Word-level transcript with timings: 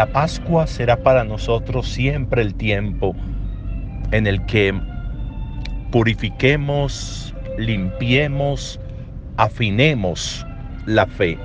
la 0.00 0.06
Pascua 0.06 0.66
será 0.66 0.96
para 0.96 1.24
nosotros 1.24 1.86
siempre 1.86 2.40
el 2.40 2.54
tiempo 2.54 3.14
en 4.12 4.26
el 4.26 4.46
que 4.46 4.72
purifiquemos, 5.90 7.34
limpiemos, 7.58 8.80
afinemos 9.36 10.46
la 10.86 11.04
fe. 11.04 11.36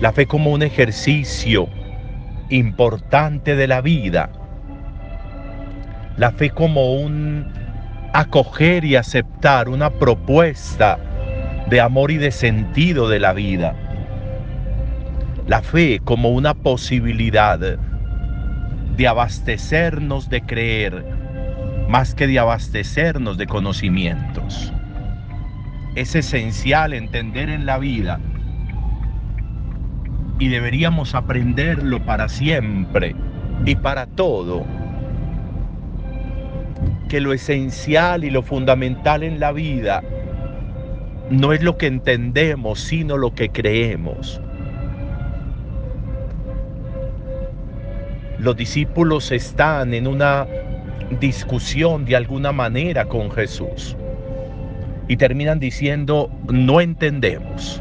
La 0.00 0.10
fe 0.10 0.24
como 0.24 0.50
un 0.50 0.62
ejercicio 0.62 1.68
importante 2.48 3.56
de 3.56 3.66
la 3.66 3.82
vida. 3.82 4.30
La 6.16 6.30
fe 6.30 6.48
como 6.48 6.94
un 6.94 7.46
acoger 8.14 8.86
y 8.86 8.96
aceptar 8.96 9.68
una 9.68 9.90
propuesta 9.90 10.98
de 11.68 11.78
amor 11.78 12.10
y 12.10 12.16
de 12.16 12.30
sentido 12.30 13.10
de 13.10 13.20
la 13.20 13.34
vida. 13.34 13.85
La 15.46 15.62
fe 15.62 16.00
como 16.02 16.30
una 16.30 16.54
posibilidad 16.54 17.60
de 18.96 19.08
abastecernos 19.08 20.28
de 20.28 20.40
creer 20.40 21.04
más 21.88 22.16
que 22.16 22.26
de 22.26 22.40
abastecernos 22.40 23.38
de 23.38 23.46
conocimientos. 23.46 24.72
Es 25.94 26.16
esencial 26.16 26.92
entender 26.92 27.48
en 27.48 27.64
la 27.64 27.78
vida 27.78 28.18
y 30.40 30.48
deberíamos 30.48 31.14
aprenderlo 31.14 32.04
para 32.04 32.28
siempre 32.28 33.14
y 33.64 33.76
para 33.76 34.06
todo. 34.06 34.64
Que 37.08 37.20
lo 37.20 37.32
esencial 37.32 38.24
y 38.24 38.30
lo 38.30 38.42
fundamental 38.42 39.22
en 39.22 39.38
la 39.38 39.52
vida 39.52 40.02
no 41.30 41.52
es 41.52 41.62
lo 41.62 41.78
que 41.78 41.86
entendemos, 41.86 42.80
sino 42.80 43.16
lo 43.16 43.32
que 43.32 43.50
creemos. 43.50 44.40
Los 48.38 48.56
discípulos 48.56 49.32
están 49.32 49.94
en 49.94 50.06
una 50.06 50.46
discusión 51.20 52.04
de 52.04 52.16
alguna 52.16 52.52
manera 52.52 53.06
con 53.06 53.30
Jesús 53.30 53.96
y 55.08 55.16
terminan 55.16 55.58
diciendo, 55.58 56.30
no 56.50 56.80
entendemos. 56.80 57.80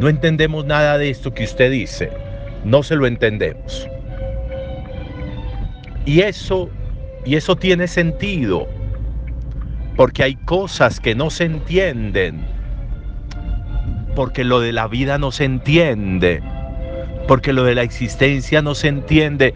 No 0.00 0.08
entendemos 0.08 0.64
nada 0.64 0.98
de 0.98 1.10
esto 1.10 1.32
que 1.32 1.44
usted 1.44 1.70
dice. 1.70 2.10
No 2.64 2.82
se 2.82 2.96
lo 2.96 3.06
entendemos. 3.06 3.88
Y 6.06 6.20
eso, 6.20 6.68
y 7.24 7.36
eso 7.36 7.56
tiene 7.56 7.86
sentido, 7.86 8.66
porque 9.96 10.22
hay 10.22 10.34
cosas 10.34 11.00
que 11.00 11.14
no 11.14 11.30
se 11.30 11.44
entienden, 11.44 12.44
porque 14.14 14.44
lo 14.44 14.60
de 14.60 14.72
la 14.72 14.88
vida 14.88 15.16
no 15.18 15.30
se 15.30 15.44
entiende, 15.44 16.42
porque 17.26 17.52
lo 17.52 17.64
de 17.64 17.74
la 17.74 17.82
existencia 17.82 18.62
no 18.62 18.74
se 18.74 18.88
entiende, 18.88 19.54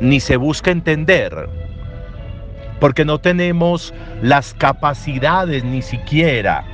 ni 0.00 0.20
se 0.20 0.36
busca 0.36 0.70
entender, 0.70 1.48
porque 2.80 3.04
no 3.04 3.18
tenemos 3.18 3.94
las 4.22 4.54
capacidades 4.54 5.64
ni 5.64 5.82
siquiera 5.82 6.64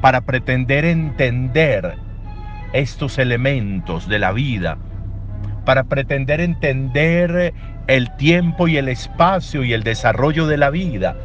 para 0.00 0.20
pretender 0.20 0.84
entender 0.84 1.96
estos 2.72 3.18
elementos 3.18 4.08
de 4.08 4.18
la 4.18 4.32
vida, 4.32 4.78
para 5.64 5.84
pretender 5.84 6.40
entender 6.40 7.54
el 7.86 8.14
tiempo 8.16 8.68
y 8.68 8.76
el 8.76 8.88
espacio 8.88 9.64
y 9.64 9.72
el 9.72 9.82
desarrollo 9.82 10.46
de 10.46 10.56
la 10.56 10.70
vida, 10.70 11.16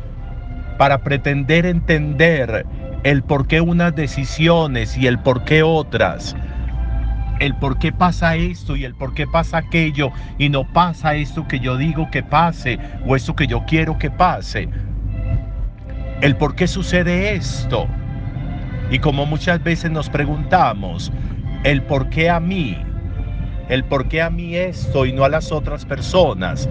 para 0.77 0.99
pretender 0.99 1.65
entender 1.65 2.65
el 3.03 3.23
por 3.23 3.47
qué 3.47 3.61
unas 3.61 3.95
decisiones 3.95 4.97
y 4.97 5.07
el 5.07 5.19
por 5.19 5.43
qué 5.43 5.63
otras, 5.63 6.35
el 7.39 7.55
por 7.55 7.77
qué 7.77 7.91
pasa 7.91 8.35
esto 8.35 8.75
y 8.75 8.85
el 8.85 8.95
por 8.95 9.13
qué 9.13 9.27
pasa 9.27 9.57
aquello 9.57 10.11
y 10.37 10.49
no 10.49 10.63
pasa 10.63 11.15
esto 11.15 11.47
que 11.47 11.59
yo 11.59 11.77
digo 11.77 12.09
que 12.11 12.23
pase 12.23 12.79
o 13.05 13.15
esto 13.15 13.35
que 13.35 13.47
yo 13.47 13.63
quiero 13.67 13.97
que 13.97 14.09
pase. 14.09 14.69
El 16.21 16.35
por 16.35 16.55
qué 16.55 16.67
sucede 16.67 17.35
esto. 17.35 17.87
Y 18.89 18.99
como 18.99 19.25
muchas 19.25 19.63
veces 19.63 19.91
nos 19.91 20.09
preguntamos, 20.09 21.11
el 21.63 21.81
por 21.83 22.09
qué 22.09 22.29
a 22.29 22.39
mí, 22.39 22.77
el 23.69 23.83
por 23.83 24.07
qué 24.07 24.21
a 24.21 24.29
mí 24.29 24.55
esto 24.55 25.05
y 25.05 25.13
no 25.13 25.25
a 25.25 25.29
las 25.29 25.51
otras 25.51 25.85
personas, 25.85 26.69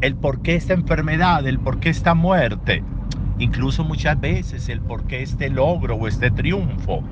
el 0.00 0.16
por 0.16 0.42
qué 0.42 0.56
esta 0.56 0.74
enfermedad, 0.74 1.46
el 1.46 1.58
por 1.58 1.78
qué 1.78 1.88
esta 1.88 2.14
muerte, 2.14 2.82
incluso 3.38 3.84
muchas 3.84 4.20
veces 4.20 4.68
el 4.68 4.80
por 4.80 5.04
qué 5.04 5.22
este 5.22 5.48
logro 5.48 5.94
o 5.94 6.08
este 6.08 6.30
triunfo, 6.30 7.02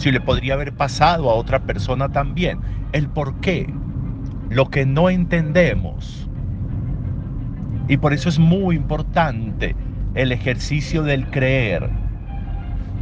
si 0.00 0.10
le 0.10 0.20
podría 0.20 0.54
haber 0.54 0.72
pasado 0.72 1.30
a 1.30 1.34
otra 1.34 1.60
persona 1.60 2.08
también, 2.08 2.58
el 2.92 3.08
por 3.08 3.34
qué, 3.40 3.72
lo 4.48 4.68
que 4.68 4.84
no 4.84 5.10
entendemos. 5.10 6.28
Y 7.86 7.96
por 7.98 8.12
eso 8.12 8.28
es 8.28 8.38
muy 8.38 8.76
importante 8.76 9.76
el 10.14 10.32
ejercicio 10.32 11.02
del 11.02 11.30
creer 11.30 11.90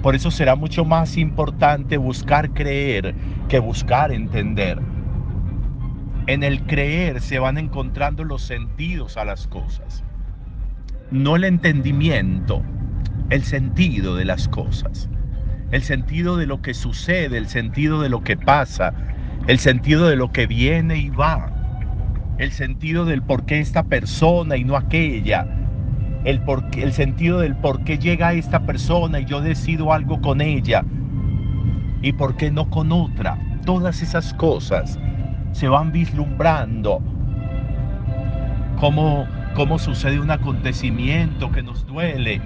por 0.02 0.14
eso 0.14 0.30
será 0.30 0.54
mucho 0.54 0.84
más 0.84 1.16
importante 1.16 1.96
buscar 1.96 2.50
creer 2.50 3.14
que 3.48 3.58
buscar 3.58 4.12
entender. 4.12 4.78
En 6.28 6.44
el 6.44 6.62
creer 6.62 7.20
se 7.20 7.40
van 7.40 7.58
encontrando 7.58 8.22
los 8.22 8.42
sentidos 8.42 9.16
a 9.16 9.24
las 9.24 9.48
cosas. 9.48 10.04
No 11.10 11.34
el 11.34 11.44
entendimiento, 11.44 12.62
el 13.30 13.42
sentido 13.42 14.14
de 14.14 14.24
las 14.24 14.46
cosas. 14.46 15.08
El 15.70 15.82
sentido 15.82 16.36
de 16.36 16.46
lo 16.46 16.62
que 16.62 16.74
sucede, 16.74 17.38
el 17.38 17.48
sentido 17.48 18.00
de 18.00 18.08
lo 18.08 18.22
que 18.22 18.36
pasa, 18.36 18.94
el 19.46 19.58
sentido 19.58 20.08
de 20.08 20.16
lo 20.16 20.32
que 20.32 20.46
viene 20.46 20.96
y 20.96 21.10
va. 21.10 21.50
El 22.38 22.52
sentido 22.52 23.04
del 23.04 23.22
por 23.22 23.44
qué 23.44 23.60
esta 23.60 23.82
persona 23.82 24.56
y 24.56 24.64
no 24.64 24.76
aquella 24.76 25.46
el, 26.24 26.42
el 26.76 26.92
sentido 26.92 27.40
del 27.40 27.56
por 27.56 27.84
qué 27.84 27.98
llega 27.98 28.32
esta 28.32 28.60
persona 28.60 29.20
y 29.20 29.24
yo 29.24 29.40
decido 29.40 29.92
algo 29.92 30.20
con 30.20 30.40
ella 30.40 30.84
y 32.02 32.12
por 32.12 32.36
qué 32.36 32.50
no 32.50 32.68
con 32.70 32.92
otra. 32.92 33.38
Todas 33.64 34.02
esas 34.02 34.34
cosas 34.34 34.98
se 35.52 35.68
van 35.68 35.92
vislumbrando. 35.92 37.02
Cómo, 38.78 39.26
cómo 39.54 39.78
sucede 39.78 40.20
un 40.20 40.30
acontecimiento 40.30 41.50
que 41.50 41.62
nos 41.62 41.86
duele 41.86 42.40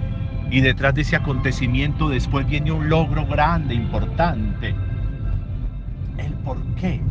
y 0.53 0.61
detrás 0.61 0.93
de 0.93 1.01
ese 1.01 1.15
acontecimiento 1.15 2.09
después 2.09 2.45
viene 2.45 2.71
un 2.71 2.87
logro 2.87 3.25
grande, 3.25 3.73
importante. 3.73 4.75
El 6.19 6.31
por 6.45 6.63
qué, 6.75 7.01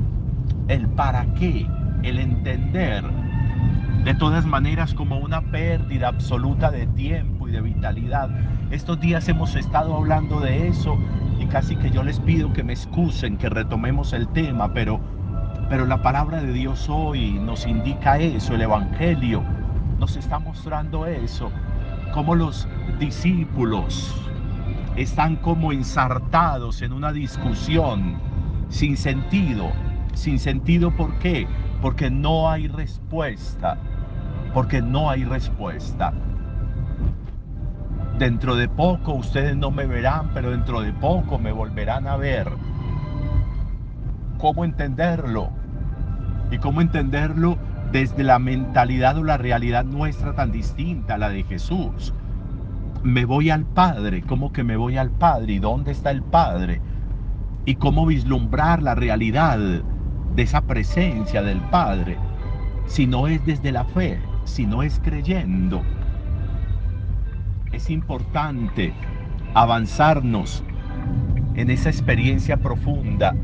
el 0.69 0.87
para 0.91 1.27
qué, 1.35 1.67
el 2.05 2.21
entender 2.21 3.03
de 4.05 4.15
todas 4.15 4.47
maneras 4.47 4.95
como 4.95 5.19
una 5.19 5.41
pérdida 5.41 6.07
absoluta 6.07 6.71
de 6.71 6.87
tiempo 6.87 7.49
y 7.49 7.51
de 7.51 7.63
vitalidad. 7.63 8.31
Estos 8.71 9.01
días 9.01 9.29
hemos 9.29 9.57
estado 9.57 9.97
hablando 9.97 10.39
de 10.39 10.69
eso 10.69 10.97
y 11.41 11.47
casi 11.47 11.75
que 11.75 11.91
yo 11.91 12.05
les 12.05 12.21
pido 12.21 12.53
que 12.53 12.62
me 12.62 12.75
excusen, 12.75 13.38
que 13.38 13.49
retomemos 13.49 14.12
el 14.12 14.29
tema, 14.29 14.73
pero, 14.73 15.00
pero 15.69 15.85
la 15.85 16.00
palabra 16.00 16.41
de 16.41 16.53
Dios 16.53 16.88
hoy 16.88 17.33
nos 17.41 17.67
indica 17.67 18.19
eso, 18.19 18.55
el 18.55 18.62
Evangelio 18.62 19.43
nos 19.99 20.15
está 20.15 20.38
mostrando 20.38 21.06
eso, 21.06 21.50
como 22.12 22.35
los 22.35 22.69
discípulos 22.99 24.14
están 24.97 25.37
como 25.37 25.73
ensartados 25.73 26.82
en 26.82 26.93
una 26.93 27.12
discusión 27.12 28.17
sin 28.69 28.97
sentido. 28.97 29.73
Sin 30.14 30.38
sentido, 30.38 30.91
¿por 30.91 31.19
qué? 31.19 31.47
Porque 31.81 32.11
no 32.11 32.50
hay 32.50 32.69
respuesta 32.69 33.79
porque 34.53 34.82
no 34.82 35.11
hay 35.11 35.25
respuesta. 35.25 36.12
Dentro 38.19 38.55
de 38.55 38.69
poco 38.69 39.14
ustedes 39.14 39.56
no 39.56 39.70
me 39.70 39.87
verán, 39.87 40.31
pero 40.35 40.50
dentro 40.50 40.81
de 40.82 40.93
poco 40.93 41.38
me 41.38 41.53
volverán 41.53 42.06
a 42.06 42.17
ver. 42.17 42.49
¿Cómo 44.38 44.64
entenderlo? 44.64 45.50
¿Y 46.50 46.59
cómo 46.59 46.81
entenderlo 46.81 47.56
desde 47.93 48.25
la 48.25 48.39
mentalidad 48.39 49.19
o 49.19 49.25
la 49.25 49.37
realidad 49.37 49.85
nuestra 49.85 50.35
tan 50.35 50.50
distinta 50.50 51.15
a 51.15 51.19
la 51.19 51.29
de 51.29 51.44
Jesús? 51.44 52.12
Me 53.03 53.25
voy 53.25 53.50
al 53.50 53.65
Padre, 53.65 54.23
¿cómo 54.23 54.53
que 54.53 54.65
me 54.65 54.77
voy 54.77 54.97
al 54.97 55.11
Padre? 55.11 55.55
¿Y 55.55 55.59
dónde 55.59 55.93
está 55.93 56.11
el 56.11 56.23
Padre? 56.23 56.81
¿Y 57.67 57.77
cómo 57.77 58.06
vislumbrar 58.06 58.83
la 58.83 58.94
realidad 58.94 59.59
de 59.59 60.43
esa 60.43 60.62
presencia 60.62 61.43
del 61.43 61.61
Padre 61.61 62.17
si 62.87 63.06
no 63.06 63.29
es 63.29 63.44
desde 63.44 63.71
la 63.71 63.85
fe? 63.85 64.19
si 64.45 64.67
no 64.67 64.83
es 64.83 65.00
creyendo. 65.03 65.83
Es 67.73 67.91
importante 67.91 68.93
avanzarnos 69.55 70.62
en 71.55 71.71
esa 71.71 71.91
experiencia 71.91 72.56
profunda 72.56 73.35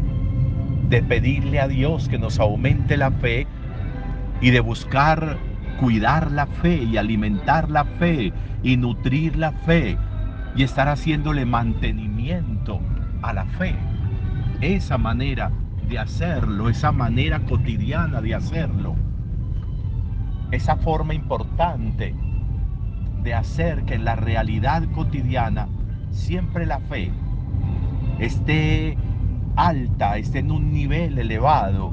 de 0.89 1.03
pedirle 1.03 1.61
a 1.61 1.69
Dios 1.69 2.09
que 2.09 2.19
nos 2.19 2.39
aumente 2.39 2.97
la 2.97 3.11
fe 3.11 3.47
y 4.41 4.51
de 4.51 4.61
buscar 4.61 5.39
cuidar 5.81 6.31
la 6.31 6.47
fe 6.47 6.83
y 6.83 6.97
alimentar 6.97 7.71
la 7.71 7.85
fe 7.85 8.33
y 8.63 8.77
nutrir 8.77 9.37
la 9.37 9.53
fe 9.53 9.97
y 10.55 10.63
estar 10.63 10.89
haciéndole 10.89 11.45
mantenimiento 11.45 12.81
a 13.23 13.33
la 13.33 13.45
fe. 13.45 13.75
Esa 14.61 14.99
manera 14.99 15.51
de 15.89 15.99
hacerlo, 15.99 16.69
esa 16.69 16.93
manera 16.93 17.41
cotidiana 17.41 18.21
de 18.21 18.35
hacerlo, 18.35 18.97
esa 20.51 20.77
forma 20.77 21.15
importante 21.15 22.15
de 23.23 23.35
hacer 23.35 23.85
que 23.85 23.95
en 23.95 24.05
la 24.05 24.17
realidad 24.17 24.85
cotidiana 24.95 25.69
siempre 26.11 26.67
la 26.67 26.81
fe 26.81 27.13
esté 28.19 28.97
alta, 29.57 30.19
esté 30.19 30.41
en 30.41 30.51
un 30.51 30.73
nivel 30.73 31.19
elevado. 31.19 31.93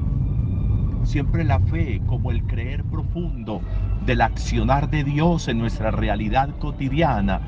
Siempre 1.06 1.44
la 1.44 1.60
fe 1.60 2.02
como 2.04 2.32
el 2.32 2.42
creer 2.42 2.82
profundo 2.82 3.62
del 4.04 4.20
accionar 4.20 4.90
de 4.90 5.04
Dios 5.04 5.46
en 5.46 5.56
nuestra 5.56 5.92
realidad 5.92 6.50
cotidiana. 6.58 7.40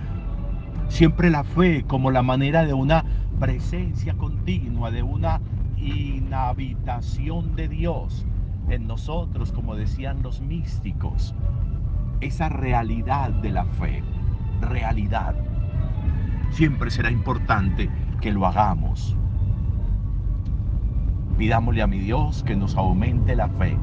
Siempre 0.88 1.28
la 1.28 1.42
fe 1.42 1.82
como 1.82 2.12
la 2.12 2.22
manera 2.22 2.64
de 2.64 2.72
una 2.72 3.04
presencia 3.40 4.14
continua, 4.14 4.92
de 4.92 5.02
una 5.02 5.40
inhabitación 5.76 7.56
de 7.56 7.66
Dios 7.66 8.24
en 8.68 8.86
nosotros, 8.86 9.50
como 9.50 9.74
decían 9.74 10.22
los 10.22 10.40
místicos. 10.40 11.34
Esa 12.20 12.48
realidad 12.48 13.30
de 13.30 13.50
la 13.50 13.64
fe, 13.64 14.04
realidad. 14.60 15.34
Siempre 16.50 16.92
será 16.92 17.10
importante 17.10 17.90
que 18.20 18.30
lo 18.30 18.46
hagamos. 18.46 19.16
Pidámosle 21.38 21.82
a 21.82 21.86
mi 21.86 22.00
Dios 22.00 22.42
que 22.42 22.56
nos 22.56 22.76
aumente 22.76 23.36
la 23.36 23.48
fe 23.48 23.76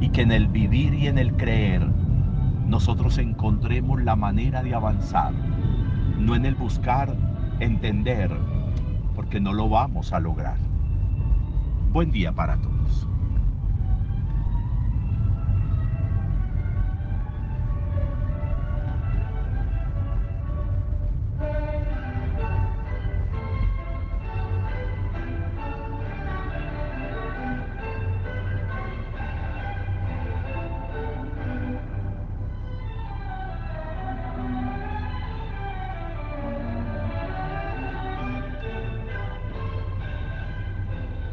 y 0.00 0.08
que 0.08 0.22
en 0.22 0.32
el 0.32 0.48
vivir 0.48 0.92
y 0.92 1.06
en 1.06 1.18
el 1.18 1.36
creer 1.36 1.86
nosotros 2.66 3.18
encontremos 3.18 4.02
la 4.02 4.16
manera 4.16 4.64
de 4.64 4.74
avanzar, 4.74 5.32
no 6.18 6.34
en 6.34 6.44
el 6.44 6.56
buscar 6.56 7.16
entender, 7.60 8.36
porque 9.14 9.38
no 9.38 9.52
lo 9.52 9.68
vamos 9.68 10.12
a 10.12 10.18
lograr. 10.18 10.56
Buen 11.92 12.10
día 12.10 12.32
para 12.32 12.56
todos. 12.56 13.08